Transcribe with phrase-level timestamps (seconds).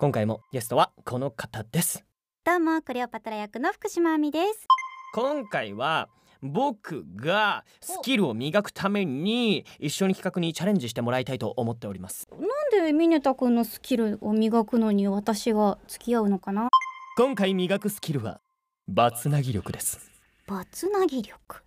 [0.00, 2.04] 今回もゲストはこの方です。
[2.44, 4.66] どうもクレオパトラ役の福島亜美です。
[5.14, 6.08] 今回は
[6.42, 12.26] 僕がスキルを磨くために一緒に企画にチャレンジしてもらいたいと思っております。
[12.32, 16.68] なんでミネタ君のスキルを磨くのに私が付き合うのかな？
[17.16, 18.40] 今回磨くスキルは
[18.88, 20.10] バツナギ力です。
[20.48, 21.62] バツナギ力？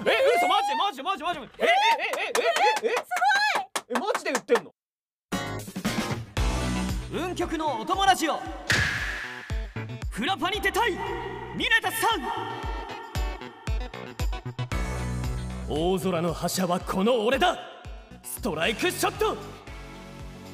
[0.00, 1.66] え、嘘マジでマジでマジでマジでええ
[2.84, 3.08] えええええす
[3.88, 4.74] ごいえマジで言ってんの
[7.14, 8.38] 運極のお友ラジオ
[10.08, 10.92] フラパに出たい。
[11.54, 12.22] ミネタさん。
[15.68, 17.58] 大空の覇者はこの俺だ。
[18.22, 19.36] ストライクショット。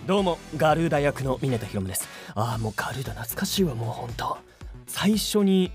[0.04, 2.08] どうもガルーダ役のミネタヒロムです。
[2.34, 4.38] ああもうガルーダ懐かしいわもうほんと
[4.88, 5.70] 最初に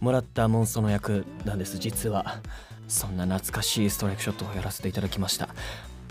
[0.00, 2.40] もらったモンストの役なんです実は。
[2.88, 5.50] そんな懐かしいストライクショットをやらせていただきました。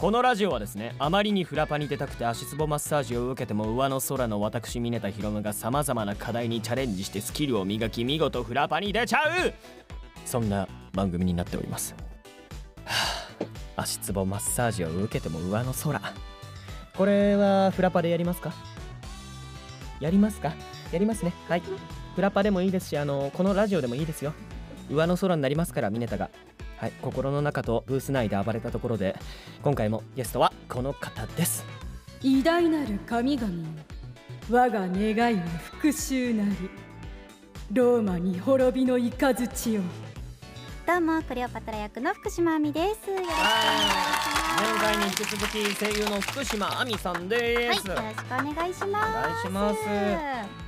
[0.03, 9.54] このラジオはですねあまりにフラパに出たくて足つぼマッサージを受けても上の空の私ミネタヒロムがさまざまな課題にチャレンジしてスキルを磨き見事フラパに出ちゃう
[10.26, 11.96] そんな番組になっております、
[12.84, 12.91] は
[13.77, 16.01] あ、足つぼマッサージを受けても上の空。
[16.98, 18.54] これはフラパでやりますか？
[20.01, 20.51] やりますか？
[20.91, 21.34] やりますね。
[21.48, 21.62] はい。
[22.13, 24.34] フラパでもいいですしあのこのラジオでもいいですよ。
[24.91, 26.29] 上の空になりますからミネタが。
[26.84, 29.15] はい心の中とブース内で暴れたところで
[29.62, 31.65] 今回もゲストはこの方です。
[32.21, 33.63] 偉大なる神々よ。
[34.49, 36.70] 我が願いは復讐なり。
[37.71, 39.81] ローマに滅びの雷よ。
[40.85, 43.09] どうもクレオパトラ役の福島亜美です。
[43.09, 43.93] よろしくお願い。
[44.59, 47.97] 前回に引き続き声優の福島亜美さんです、します。
[47.97, 48.90] はいよろしくお願いします。
[48.90, 49.79] お願いします。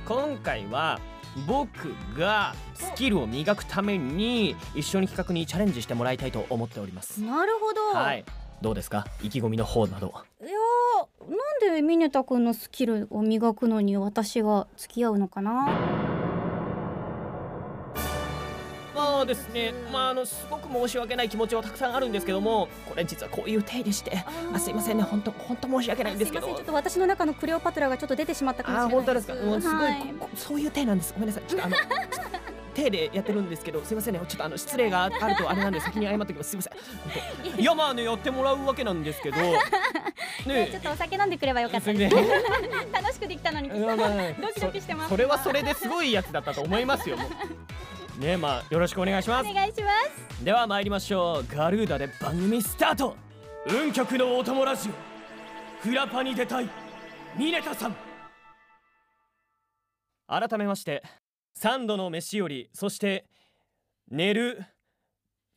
[0.06, 0.98] 今回は
[1.46, 7.20] 僕がスキルを磨くために一緒に企画にチャレンジしてもらいたいと思っております。
[7.22, 8.24] なるほど、はい。
[8.62, 9.06] どうですか？
[9.22, 10.14] 意気込みの方など。
[10.40, 16.15] いやーなんでミネタ君のスキルを磨くのに私が付き合うのかな？
[19.26, 19.74] まあですね。
[19.92, 25.02] まああのすごく申し訳ない気持ちはたくさんあるんですけどもこれ実はこういう体でしてあすいませんね。
[25.02, 26.46] 本当本当申し訳ないんですけど。
[26.46, 29.34] ちょっと私の中のクレオパトラがちょっと出てしまったかもしれないあー本当ですか？
[29.34, 30.04] もうすごい、はい
[30.36, 31.12] そういう体なんです。
[31.12, 31.42] ごめんなさい。
[31.48, 31.76] ちょっとあの
[32.74, 34.20] 手でやってるんですけどすいませんね。
[34.28, 36.50] ちょっとあの失礼があるとあれなんで先に謝っておきます。
[36.50, 36.70] すいませ
[37.58, 37.60] ん。
[37.60, 39.36] いやまあねやってもらうわけなんですけど。
[39.40, 39.52] ね
[40.46, 42.14] ねちょっとお酒飲んでくればよかった全です。
[42.14, 42.24] 然
[42.92, 43.68] 楽しくできたのに。
[44.40, 45.08] ドキドキしてます。
[45.10, 47.16] それはそれですごいやつだったと思いますよ
[48.18, 49.50] ねまあよろしくお願いします。
[49.50, 49.90] お願いしま
[50.38, 50.44] す。
[50.44, 51.54] では参りましょう。
[51.54, 53.16] ガルーダで番組スタート。
[53.68, 54.92] 運極のお供ラジオ。
[55.82, 56.68] フラパに出たい
[57.36, 57.96] ミネタさん。
[60.26, 61.02] 改めまして
[61.54, 63.26] 三度の飯よりそして
[64.10, 64.64] 寝る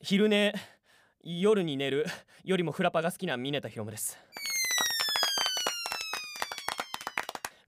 [0.00, 0.54] 昼寝
[1.22, 2.06] 夜に寝る
[2.44, 4.18] よりもフラパが好きなミネタヒロムです。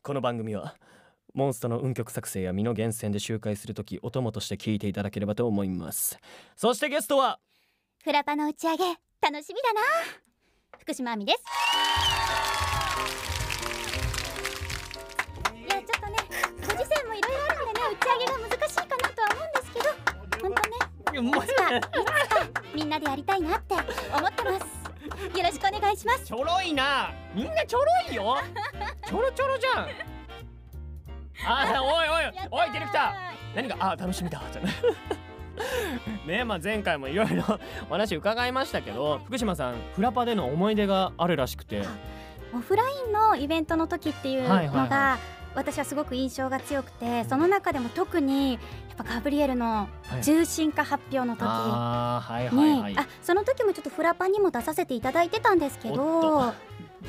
[0.02, 0.74] この番組は
[1.34, 6.18] モンストの運曲作成や身の源泉で周回するときお供として聞いていただければと思います。
[6.56, 7.38] そしてゲストは
[8.04, 9.80] フラパの打ち上げ楽しみだな。
[10.78, 11.38] 福島亜美です。
[15.56, 16.16] いやちょっとね
[16.60, 19.84] ご時世もいろいろあるんでね打ち上げが難しいかなとは思うんですけど
[20.42, 20.76] 本当ね
[21.12, 24.82] いやもういつかいつかみんなでやりたいなって思ってます。
[25.38, 26.26] よろしくお願いします。
[26.26, 27.10] ちょろいな。
[27.34, 28.36] みんなちょろいよ。
[29.06, 30.11] ちょろちょろじゃん
[31.46, 34.72] あーおいおいおいディレクター何があー楽しみだじゃない
[36.26, 37.44] ねまあ前回もいろいろ
[37.90, 41.82] お話伺いましたけど福島さんフラパでの思い出があるらしくて。
[42.54, 45.18] オフラインのイベントの時っていうのが、はいはいは
[45.54, 48.60] 私はすごく印象が強くてその中でも特にやっ
[48.96, 50.22] ぱガブリエルのはい。
[50.22, 52.96] 重心化発表の時あーはいはいに、はい。
[52.98, 56.54] あその時もちょっとフラパにも出させていただいてたんですけおどっ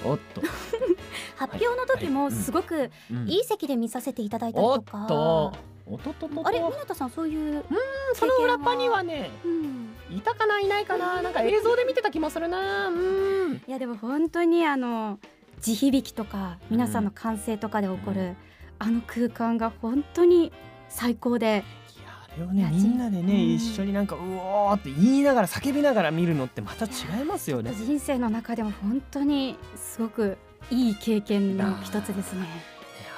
[0.04, 0.42] おっと、
[1.38, 3.30] 発表の時もすごくうん。
[3.30, 5.54] いい席で見させていただいたりおっとか、と
[5.86, 6.14] おと。
[6.14, 6.60] とととあれ？
[6.60, 7.64] 湊さんそういう
[8.14, 9.96] そのフラパにはねうん。
[10.16, 11.22] いたかないないかな。
[11.22, 12.88] なんか映像で見てた気もするな。
[12.88, 13.62] うん。
[13.68, 15.20] いやでも本当にあの
[15.60, 18.36] 地響きとか皆さんの歓声とかで起こる、
[18.80, 20.52] あの空間が本当に
[20.90, 21.64] 最高で
[22.38, 27.74] れをねみんなでね、うん一緒になんかうおーって言いながら叫びながら見るのってまた違いますよね。
[27.76, 30.38] 人生の中でも本当にすごく
[30.72, 32.42] いい経験の一つですね。
[32.42, 32.48] ね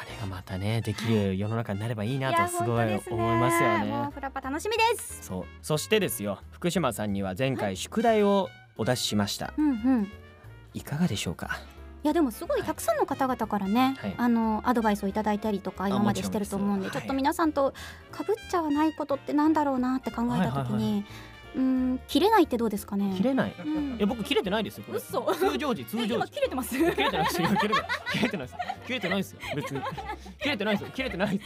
[0.02, 4.10] あれがまたねできる世の中になればいいなとすごい思いますよもうね。
[4.14, 5.20] フラッパ楽しみです。
[5.22, 9.54] そうそしてですよ福島さんには前回宿題をお出ししました。
[9.58, 10.12] うんうん。
[10.74, 11.60] いかがでしょうか？
[12.06, 14.14] いやでもすごいたくさんの方々からね、はい。
[14.16, 17.74] あのアドバイスをいただいたりとか今までしてると思うんでもちょっと皆さんと
[18.12, 21.06] かぶっちゃわないことってなんだろうなって考えた時に、はいはい
[21.56, 23.14] うん切れないってどうですかね？
[23.16, 23.56] 切れない。
[23.58, 23.98] うん。
[23.98, 25.34] え僕切れてないですよ嘘。
[25.34, 26.78] 通常時 通常今時切れてます？
[26.78, 28.56] 切れてないですよ切れてない切れてないです
[28.86, 29.82] 切れてないですよ別に。
[30.42, 31.44] 切れてないですよ切れてないで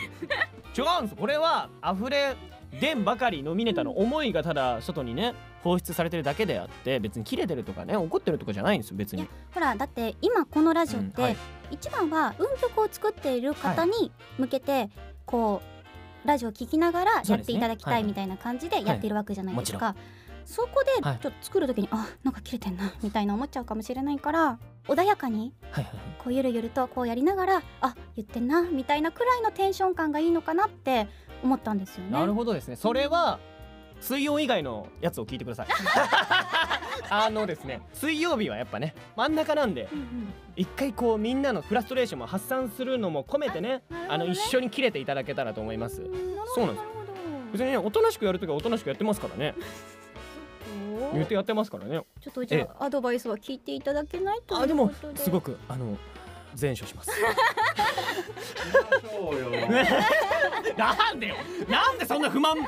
[0.74, 0.86] すよ。
[0.86, 2.36] 違うんですこれは溢れ
[2.80, 5.34] 出んばかりのミネタの思いがただ外にね
[5.64, 9.28] 放出されてるだけであって別に切れてるとかね怒ってるとかじゃないんですよ別に。
[9.54, 11.38] ほらだって今このラジオって、うんはい。
[11.72, 14.90] 一番は運曲を作っている方に向けて、
[15.26, 15.62] こ
[16.26, 19.96] うラジオを聞きながらやっていただきたいみたいな感じでやっているわけじゃないですか、
[20.46, 21.20] そこではい。
[21.20, 24.58] ちょっと作る時に、あなんか切れてんなみたいな思っちゃうかもしれないから
[24.88, 25.94] 穏やかにはいはい。
[26.18, 31.08] こうゆるゆるとこうやりながらあ言ってんなみたいなくらいのテンション感がいいのかなって
[31.44, 32.12] 思ったんですよね。
[32.12, 32.76] なるほどですね。
[32.76, 33.40] それは
[34.00, 35.68] 水曜以外のやつを聞いてください。
[37.12, 40.34] あのですね水曜日はやっぱね真ん中なんでうんうん。
[40.56, 46.04] 一回こうみんなのフラストレーションも発散するのも込めてねあの一緒に切れていただけたらと思います。
[46.56, 46.88] そうなんです。
[47.54, 49.56] 別にねおとなしくやるときはおとなしくやってますからね。
[51.14, 52.02] 言ってやってますからね。
[52.22, 54.64] ちょっとじゃあアドバイスは聞いていただけないということで。
[54.64, 55.98] あでもすごくあの
[56.60, 57.12] 前処します。
[59.12, 59.50] そうよ。
[60.78, 61.36] なんでよ。
[61.68, 62.58] なんでそんな不満。
[62.58, 62.66] な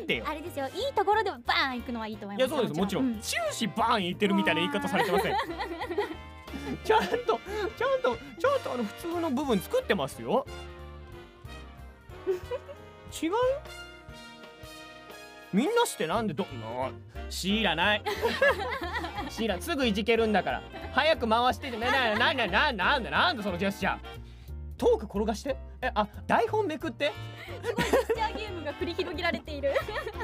[0.00, 0.24] んでよ。
[0.26, 0.66] あれですよ。
[0.68, 2.48] いいところでバーン行くのはいいと思います。
[2.48, 5.34] いやそうですもちろん、う終始バーン言ってるみたいな言い方されてません。
[6.84, 7.38] ちゃんとちゃん
[8.02, 10.46] とちゃんとあの普通の部分作ってますよ。
[13.22, 13.32] 違う？
[15.52, 16.90] みんなしてなんでどな
[17.30, 18.02] 知らない。
[19.30, 19.62] 知らん。
[19.62, 20.62] すぐいじけるんだから。
[20.92, 21.78] 早く回してね。
[21.78, 23.98] ななななななんでなんでそのジェスチャー。
[24.76, 25.56] トーク転がして？
[25.82, 27.12] えあ台本めくって？
[27.64, 29.72] すごいジェスチャーゲームが繰り広げられている。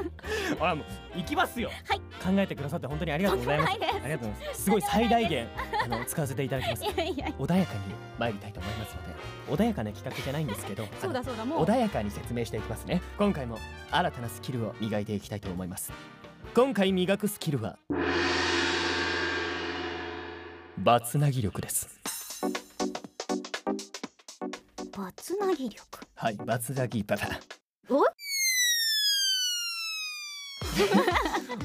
[0.61, 0.85] あもう
[1.17, 1.99] 行きますよ、はい。
[2.23, 3.71] 考えてくださって本当にありがとうございます。
[3.71, 4.63] ありがとうございます。
[4.63, 5.47] すごい最大限
[5.83, 6.83] あの使わせていただきます。
[6.83, 7.79] 穏やかに
[8.17, 9.14] 参りたいと思いますので
[9.49, 11.63] 穏やかな企画じゃないんですけどそうだそうだもう。
[11.65, 13.01] 穏やかに説明していきますね。
[13.17, 13.57] 今回も
[13.91, 15.91] 新たなスキルを磨いていきたいと思います。
[16.53, 17.77] 今回磨くスキルは
[20.77, 21.99] バツナギ力です。
[24.97, 25.85] バツナギ力？
[26.15, 27.27] はいバツナギパパ
[27.89, 28.03] お？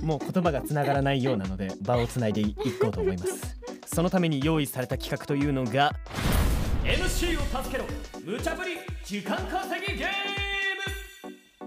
[0.05, 3.57] もう言葉がつながらないようなので場をつないでいこうと思います。
[3.87, 5.93] そのために用意された企画というのが
[6.91, 7.85] MC を助けろ。
[8.25, 8.71] 無茶ぶり
[9.05, 10.09] 時間稼ぎゲー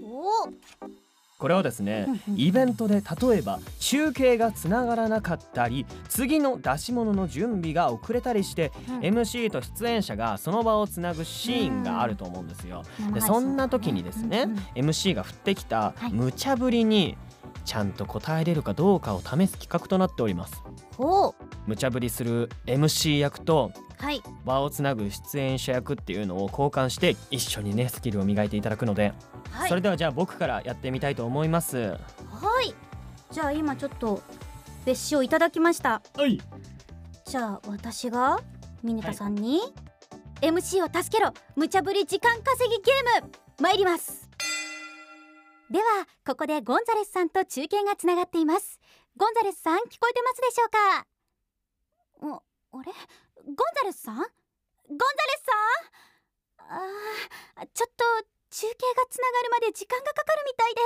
[0.02, 0.06] ム。
[0.06, 0.52] お
[1.38, 2.06] これはですね
[2.36, 12.82] イベントで例えば中継がつながらなかったり次の出し物の準備が遅れたりして、うん MC と出演者がその場をつなぐシーンがあると思うんですよ。
[13.14, 16.12] でそんな時にですね、MC が振ってきたはい。
[16.12, 17.16] 無茶ぶりに
[17.64, 20.62] ちゃんと答えれるかどうかを試す企画となっております。
[21.66, 23.72] 無茶ぶりする MC 役と
[24.04, 24.22] はい。
[24.44, 29.14] 場をつなぐ出演者役っていうのを交換して一緒にねスキルを磨いていただくので、
[29.50, 29.68] はい。
[29.70, 31.78] それではじゃあ僕からやってみたいと思います。
[31.78, 31.96] は
[32.62, 32.74] い。
[33.32, 34.20] じゃあ今ちょっと
[34.84, 36.02] 別紙をいただきました。
[36.16, 36.38] はい。
[37.24, 38.42] じゃあ私が
[38.82, 39.62] ミネタさんに、
[40.42, 44.28] MC を助けろ無茶ぶり時間稼ぎゲーム参ります。
[45.70, 45.84] では
[46.26, 48.78] ここでゴンザレスさんと中継がつながっています。
[49.16, 52.42] ゴンザレスさん聞こえてますでしょうか？
[52.70, 52.92] おあれ？
[53.42, 54.16] ゴンザレスさん？
[54.16, 54.30] ゴンザレ
[55.38, 55.52] スさ
[56.64, 56.78] ん？
[56.78, 58.04] あーちょっと
[58.50, 60.80] 中継がつながるまで時間がかかるみたいで。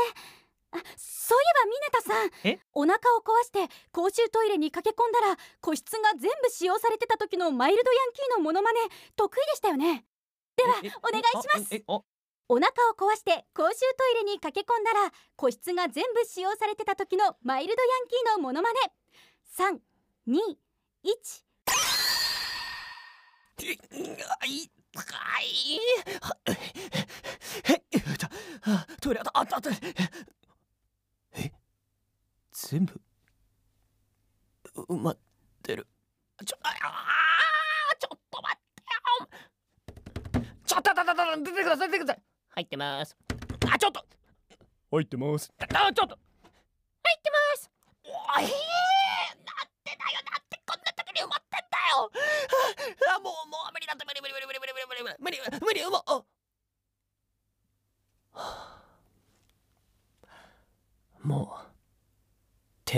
[0.70, 2.30] あそういえばミネタさん。
[2.44, 2.60] え？
[2.74, 8.80] お腹を壊して公衆トイレに駆け込んだら個室が全部使用されてた時のマイルドヤンキーのモノマネ
[9.16, 10.04] 得意でしたよね。
[10.56, 11.82] ではええお願いします。
[12.50, 18.80] お腹を壊して公衆トイレに駆け込んだら個室が全部使用されてた時のマイルドヤンキーのモノマネ。
[19.56, 21.47] 321あ
[23.64, 25.80] いいはい
[27.92, 28.26] えっと
[28.62, 29.70] あトイレあったあったあった
[31.36, 31.52] え
[32.52, 33.00] 全部
[34.88, 35.18] 埋まっ
[35.62, 35.86] てる。
[36.44, 38.82] ちょああちょっと待って。
[40.42, 43.16] よちょっとあたたた出てください出てください入ってます
[43.72, 44.04] あちょっと。
[44.90, 45.52] 入ってます。
[45.58, 47.70] あちょっと入ってます。
[48.04, 48.87] おい。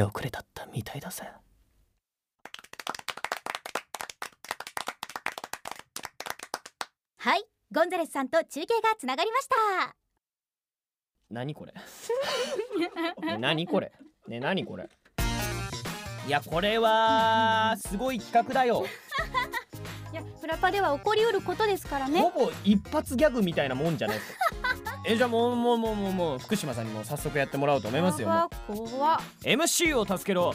[0.00, 1.24] 手遅れだったみたいだぜ
[7.18, 8.66] はいゴンザレスさんと中継が
[8.98, 9.94] つながりました。
[11.30, 11.72] 何これ？
[11.72, 13.92] ね 何これ？
[14.26, 14.88] ね何これ？
[16.26, 18.86] いやこれはすごい企画だよ。
[20.12, 22.20] いやフラパでは起こりうることですからね。
[22.22, 24.39] ほぼ一発ギャグみたいなもんじゃないですか
[25.06, 28.28] えじゃあもうもうもうもうもう福島さんにも早速やってもらおうと思いますよ。
[28.28, 29.18] もう怖っ。
[29.42, 30.54] MC を助けろ。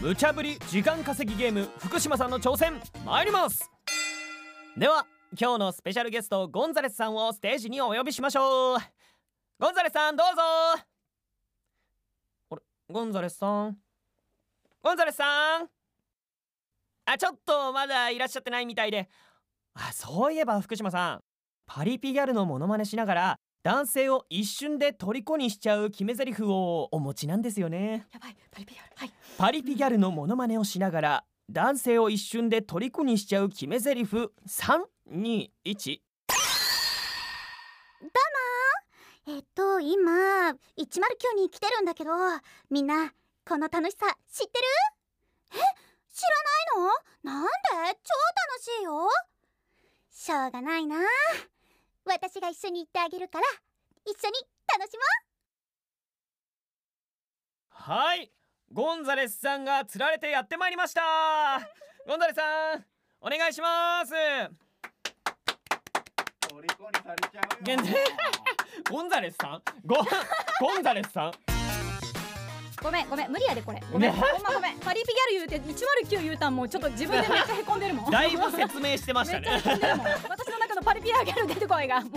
[0.00, 3.70] 無茶ぶり時間稼ぎゲーム福島さんの挑戦参ります。
[4.76, 5.06] では
[5.38, 8.78] 今日のスペシャルゲストゴンザレスさんをステージにお呼びしましょう。
[9.58, 10.42] ゴンザレスさんどうぞ。
[12.50, 13.76] あれゴンザレスさん？
[14.82, 15.68] ゴンザレスさん？
[17.04, 19.08] あちょっとまだいらっしゃってないみたいで。
[19.74, 21.20] あそういえば福島さん。
[21.66, 28.06] パリピギャルのモノマネしながら男性を一瞬で虜にしちゃう決め台詞をお持ちなんですよね。
[28.12, 28.36] やばい。
[28.48, 28.92] パリピやる。
[28.94, 29.12] はい。
[29.36, 34.30] パリピギャルのモノマネをしながら男性を一瞬で虜にしちゃう決め台詞。
[34.46, 35.98] 321
[39.26, 40.12] えっと今
[40.52, 40.54] 109
[41.34, 42.12] に来てるんだけど
[42.70, 43.12] みんな
[43.44, 44.64] この楽しさ知ってる？
[45.54, 45.56] え？
[46.14, 46.30] 知ら
[46.78, 47.32] ないの？
[47.32, 47.50] なんで？
[48.04, 48.14] 超
[48.46, 49.08] 楽しいよ。
[50.12, 50.98] しょうがないな
[52.36, 53.44] 私が一緒に行ってあげるから
[54.04, 54.34] 一緒に
[54.78, 55.00] 楽しも
[57.70, 58.30] はい。
[58.70, 61.00] ゴンザレスさんが釣られてやってまいりました。
[62.06, 62.42] ゴンザレスさ
[62.76, 62.84] ん
[63.22, 64.12] お願いします。
[66.46, 66.68] 虜に
[67.02, 67.58] されちゃうよ。
[67.62, 68.04] 限定
[68.90, 69.62] ゴンザレスさん？
[69.86, 70.04] ゴン
[70.60, 71.30] ゴンザレスさん？
[71.30, 71.32] う
[72.82, 73.82] ごめんごめん無理やでこれ。
[73.90, 74.20] ごめんね。
[74.20, 74.78] ごめんごめん。
[74.80, 78.10] パリピギャル言うて109言うたんもうちょっと自分でめっちゃへこんでるもん。
[78.12, 79.56] だいぶ説明してましめたね。
[79.58, 80.06] っちゃへこんでるもん。
[80.06, 80.50] 私
[80.86, 82.10] パリピギャル出てこいがもう。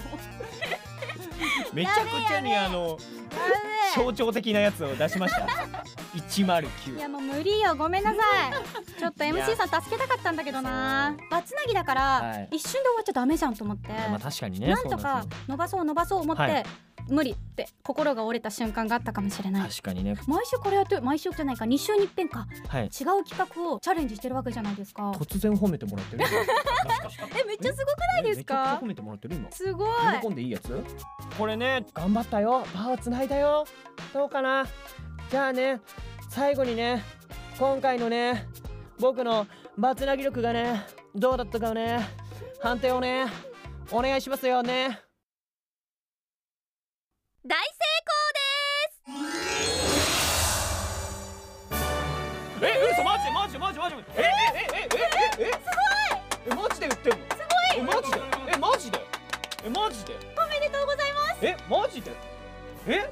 [1.74, 2.98] めちゃくちゃにあの
[3.96, 5.42] 象徴的なやつを出しました。
[5.42, 5.46] い
[6.20, 7.76] 109やもう無理よ。
[7.76, 9.00] ごめんなさい。
[9.00, 11.16] ちょっと MC さん助けたかったんだけどな。
[11.32, 12.50] バツナギだから、はい。
[12.58, 16.66] 一瞬で終わっちゃダメじゃんと思って、まあ確かにねなんとか伸ばそう伸ばそう思って、はい
[17.10, 19.70] 無理って心が折れた瞬間があったかもしれない。
[19.70, 20.16] 確かにね。
[20.28, 21.66] 毎週これやって毎週じゃないか。
[21.66, 22.48] 2週に一遍か。
[22.68, 22.84] はい。
[22.86, 22.90] 違う
[23.24, 25.12] 企画をチャレンジしてるわけじゃないですか。
[25.12, 26.24] 突然褒めてもらってる
[27.42, 28.80] えめっちゃすごくないですか？
[28.82, 29.52] 褒めてもらってる今。
[29.52, 29.90] すごい。
[30.22, 30.84] 喜んでいいやつ？
[31.38, 32.60] これね頑張ったよ。
[32.74, 33.66] バーをつないだよ。
[34.14, 34.66] どうかな？
[35.30, 35.82] じゃあね
[36.30, 37.04] 最後にね
[37.60, 38.48] 今回のね
[39.00, 39.48] 僕の
[39.78, 40.86] バツナギ力がね
[41.16, 42.00] どうだったかをね。
[42.62, 43.26] 判定をね
[43.92, 45.00] お願いしますよね
[54.00, 55.00] マジでマジでマジでええええ
[55.40, 58.20] えええすごいえマジで言ってんのすごいえマジで
[58.54, 59.00] えマジで
[59.66, 62.12] えマジでおめでとうございますえマジで
[62.88, 63.12] え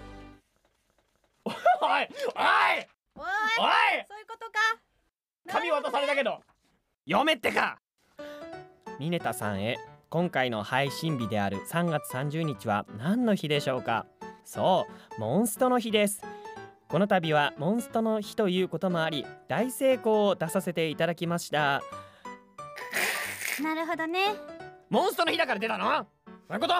[1.46, 2.08] おいおいおいおい
[4.08, 4.60] そういうことか
[5.51, 6.41] 紙渡されたけど
[7.08, 7.79] 読めってか
[9.00, 9.77] ミネタさんへ
[10.10, 14.06] 今回の配信日である3月30日は何の日でしょうか
[14.46, 16.22] そうモンストの日です
[16.89, 21.82] この度はモンストの日ということもあり大成功を出させていただきました。
[23.62, 24.20] なるほどね。
[24.89, 25.86] モンストの日だから出たの？
[25.86, 25.91] そ
[26.50, 26.74] ういうこと？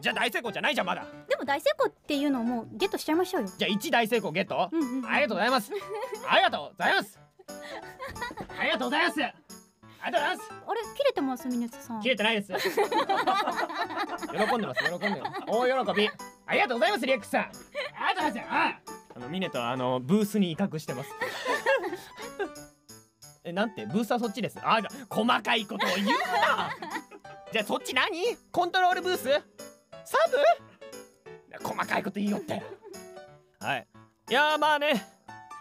[0.00, 1.06] じゃあ大成功じゃないじゃんまだ。
[1.28, 3.48] でも大成功っていうのをもうゲットしちゃいましょうよ。
[3.56, 4.68] じゃあ1大成功ゲット？
[4.72, 5.70] うんうん、うん、ありがとうございます。
[6.28, 7.20] ありがとうございます。
[8.58, 9.22] ありがとうございます。
[9.22, 9.26] あ
[10.08, 10.50] りがとうございます。
[10.66, 10.80] あれ？
[10.96, 11.46] 切れてます？
[11.48, 12.00] ミネツさん。
[12.02, 12.52] 切れてないです。
[12.52, 12.58] 喜
[14.56, 15.42] んでます喜んでます。
[15.46, 16.10] 大喜び。
[16.46, 17.42] ありがとうございますリエックスさん。
[17.42, 17.46] あ
[18.10, 18.77] りがとうございます
[19.18, 21.10] あのミネとあのブースに威嚇してます。
[23.42, 23.84] えなんて？
[23.86, 24.58] ブースはそっちです。
[24.62, 26.70] あ細かいことを言うな！
[27.52, 28.36] じゃあそっち何？
[28.52, 29.24] コントロールブース？
[29.24, 31.68] サブ？
[31.68, 32.62] 細かいこと言いよって。
[33.58, 33.88] はい。
[34.30, 35.04] いやまあね。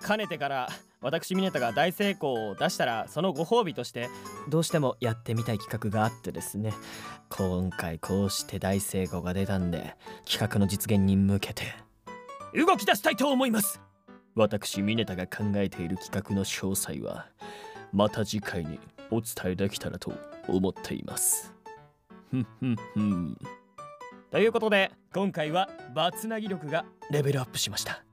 [0.03, 0.69] かねてから
[1.01, 4.09] 私ミネタが大成功を出したらそのご褒美として
[4.47, 6.73] どうしてもやってみたい企画があってですね。
[7.29, 9.95] 今回こうして大成功が出たんで
[10.29, 11.73] 企画の実現に向けて
[12.53, 13.81] 動き出したいと思います。
[14.35, 17.27] 私ミネタが考えている企画の詳細は
[17.91, 20.13] また次回にお伝えできたらと
[20.47, 21.53] 思っています。
[22.29, 23.37] ふんふんふん。
[24.29, 28.03] ということで今回はバツナギ力がレベルアップしました。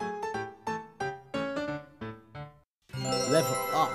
[2.92, 3.88] レベルアッ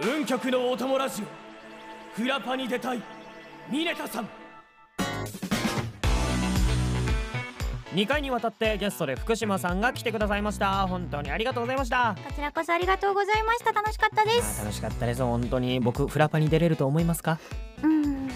[0.00, 1.24] プ運極のお供ラジオ
[2.14, 3.02] フラパに出たい
[3.70, 4.28] ミネタさん
[7.94, 10.86] 2回にわたってゲストで福島さんが来てくださいました。
[10.88, 12.16] 本当にありがとうございました。
[12.26, 13.72] こちらこそありがとうございました。
[13.72, 14.62] 楽しかったです。
[14.62, 15.22] 楽しかったです。
[15.22, 17.38] 本当に僕フラパに出れると思いますか？
[17.82, 18.28] うんうん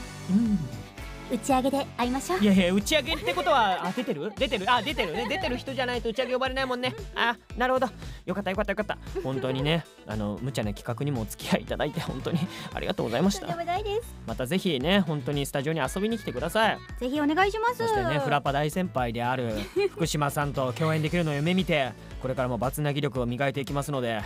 [1.31, 2.41] 打ち上げで会いましょう。
[2.41, 4.33] いやいや打ち上げってことはあ出てる？
[4.37, 4.71] 出てる？
[4.71, 5.27] あ出てるね。
[5.29, 6.95] 出てる人じゃないと打ち上げ呼ばれないもんね。
[7.15, 7.89] あなるほど。
[8.27, 8.99] よかったよかったよかった。
[9.23, 12.39] 本当にねあの無茶な企画にもお付き合いいただいて本当に
[12.73, 13.47] ありがとうございました。
[13.47, 14.15] とんでもないです。
[14.27, 16.79] またぜひね本当にスタジオに遊びに来てください。
[16.99, 17.79] ぜひお願いします。
[17.79, 19.53] そしてねフラパ大先輩である
[19.93, 21.93] 福島さんと共演できるのを夢見て
[22.23, 24.21] これからもバツナギ力を磨いていきますので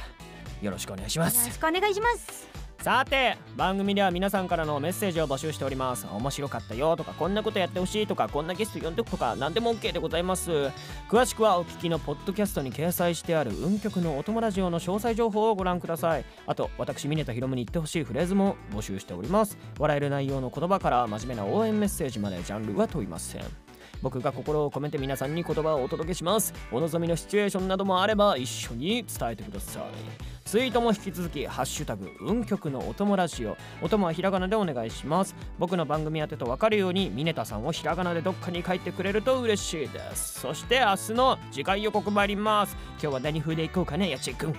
[0.61, 6.05] よろしくお願いしまよろすしくお願いしますさて番組では皆さんからのメッセージを募集しております。
[6.13, 10.51] 面白かったよとかこんなことやってほしいとかこんなゲスト呼んでおくとか何でも OK でございます。
[11.09, 16.25] 詳しくはお聞きのポッドキャストに掲載してある運極のお友ラジオの詳細情報をご覧ください。
[16.45, 19.57] あと私峰田ひろむに言ってほしいフレーズも募集しております。
[19.79, 23.43] 笑える内容の言葉から真面目な応援メッセージまでジャンルは問いません。
[24.03, 26.53] 僕が心を込めて皆さんに言葉をお届けします。
[26.73, 30.32] お望みのシチュエーションなどもあれば一緒に伝えてください。
[30.45, 35.35] ツイートも引き続き「ハッシュタグ運極のお供ラジオ」お供はひらがなでお願いします。
[35.59, 40.41] 僕の番組宛てと分かるようにミネタさんをひらがなでどっかに書いてくれると嬉しいです。
[40.41, 42.77] そして明日の次回予告参ります。
[42.93, 44.51] 今日は何風でいこうかねやちくん。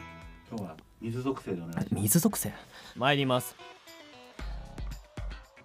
[0.50, 1.96] 今日は水属性でお願いします。
[1.96, 2.54] 水属性。
[2.96, 3.56] 参ります。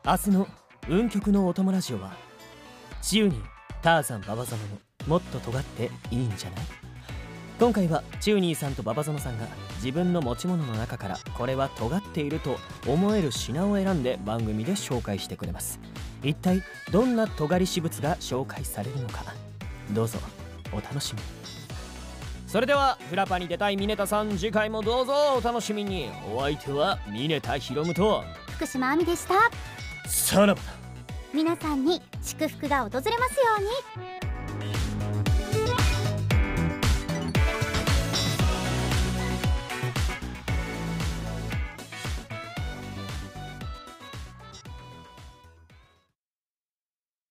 [0.04, 0.48] 明日の
[0.88, 2.12] 運極のお供ラジオは
[3.02, 3.42] チューニー
[3.82, 6.87] ターザンババゾノのもっと尖っていいんじゃない？
[7.58, 15.80] 今回はチューニーさんとババゾノさんが自分の持ち物の中からこれは尖っていると思える品を選んで番組で紹介してくれます。
[16.22, 16.62] 一体
[16.92, 19.24] どんな尖り私物が紹介されるのか
[19.90, 20.20] どうぞ
[20.72, 21.26] お楽しみに。
[22.46, 26.10] それではフラパに出たいミネタさん次回もどうぞお楽しみに。
[26.32, 28.22] お相手はミネタヒロムと
[28.52, 29.34] 福島亜美でした。
[30.08, 30.72] さらばだ
[31.34, 33.16] 皆さんに祝福が訪れますよ
[33.58, 34.17] うに